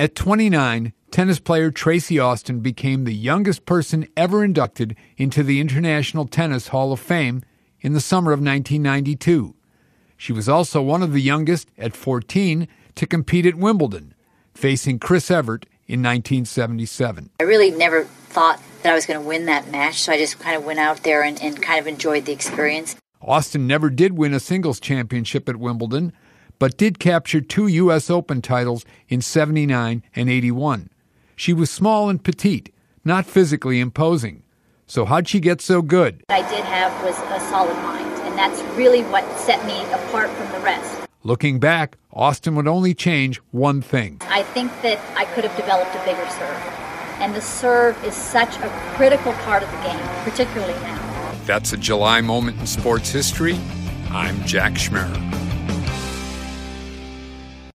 At 0.00 0.14
29, 0.14 0.92
tennis 1.10 1.40
player 1.40 1.72
Tracy 1.72 2.20
Austin 2.20 2.60
became 2.60 3.02
the 3.02 3.12
youngest 3.12 3.66
person 3.66 4.06
ever 4.16 4.44
inducted 4.44 4.94
into 5.16 5.42
the 5.42 5.60
International 5.60 6.24
Tennis 6.24 6.68
Hall 6.68 6.92
of 6.92 7.00
Fame 7.00 7.42
in 7.80 7.94
the 7.94 8.00
summer 8.00 8.30
of 8.30 8.38
1992. 8.38 9.56
She 10.16 10.32
was 10.32 10.48
also 10.48 10.80
one 10.80 11.02
of 11.02 11.12
the 11.12 11.20
youngest, 11.20 11.68
at 11.76 11.96
14, 11.96 12.68
to 12.94 13.06
compete 13.08 13.44
at 13.44 13.56
Wimbledon, 13.56 14.14
facing 14.54 15.00
Chris 15.00 15.32
Evert 15.32 15.66
in 15.88 16.00
1977. 16.00 17.30
I 17.40 17.42
really 17.42 17.72
never 17.72 18.04
thought 18.04 18.62
that 18.84 18.92
I 18.92 18.94
was 18.94 19.04
going 19.04 19.20
to 19.20 19.26
win 19.26 19.46
that 19.46 19.68
match, 19.68 20.00
so 20.02 20.12
I 20.12 20.16
just 20.18 20.38
kind 20.38 20.56
of 20.56 20.64
went 20.64 20.78
out 20.78 21.02
there 21.02 21.24
and, 21.24 21.42
and 21.42 21.60
kind 21.60 21.80
of 21.80 21.88
enjoyed 21.88 22.24
the 22.24 22.32
experience. 22.32 22.94
Austin 23.20 23.66
never 23.66 23.90
did 23.90 24.16
win 24.16 24.32
a 24.32 24.38
singles 24.38 24.78
championship 24.78 25.48
at 25.48 25.56
Wimbledon, 25.56 26.12
but 26.58 26.76
did 26.76 26.98
capture 26.98 27.40
two 27.40 27.66
U.S. 27.66 28.10
Open 28.10 28.42
titles 28.42 28.84
in 29.08 29.20
79 29.20 30.02
and 30.14 30.30
81. 30.30 30.90
She 31.36 31.52
was 31.52 31.70
small 31.70 32.08
and 32.08 32.22
petite, 32.22 32.74
not 33.04 33.26
physically 33.26 33.80
imposing. 33.80 34.42
So, 34.86 35.04
how'd 35.04 35.28
she 35.28 35.38
get 35.38 35.60
so 35.60 35.82
good? 35.82 36.22
What 36.26 36.44
I 36.44 36.48
did 36.48 36.64
have 36.64 36.92
was 37.04 37.16
a 37.18 37.40
solid 37.50 37.76
mind, 37.82 38.10
and 38.26 38.38
that's 38.38 38.60
really 38.76 39.02
what 39.04 39.24
set 39.38 39.64
me 39.66 39.80
apart 39.92 40.30
from 40.30 40.50
the 40.52 40.60
rest. 40.60 41.06
Looking 41.24 41.60
back, 41.60 41.96
Austin 42.12 42.54
would 42.54 42.66
only 42.66 42.94
change 42.94 43.36
one 43.50 43.82
thing. 43.82 44.18
I 44.28 44.42
think 44.42 44.72
that 44.82 44.98
I 45.16 45.26
could 45.26 45.44
have 45.44 45.56
developed 45.56 45.94
a 45.94 45.98
bigger 46.04 46.28
serve. 46.30 46.56
And 47.20 47.34
the 47.34 47.40
serve 47.40 48.02
is 48.04 48.14
such 48.14 48.56
a 48.58 48.68
critical 48.94 49.32
part 49.44 49.62
of 49.62 49.70
the 49.70 49.76
game, 49.78 50.00
particularly 50.24 50.74
now. 50.74 51.34
That's 51.44 51.72
a 51.72 51.76
July 51.76 52.20
moment 52.20 52.58
in 52.60 52.66
sports 52.66 53.10
history. 53.10 53.58
I'm 54.10 54.42
Jack 54.44 54.74
Schmerer. 54.74 55.37